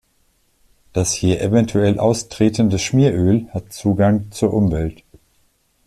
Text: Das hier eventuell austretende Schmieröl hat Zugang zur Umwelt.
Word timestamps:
Das 0.93 1.13
hier 1.13 1.41
eventuell 1.41 1.99
austretende 1.99 2.79
Schmieröl 2.79 3.47
hat 3.53 3.71
Zugang 3.71 4.31
zur 4.31 4.51
Umwelt. 4.51 5.03